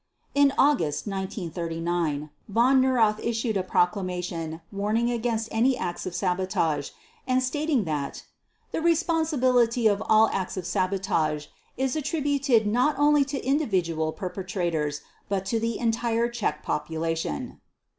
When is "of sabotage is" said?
10.57-11.95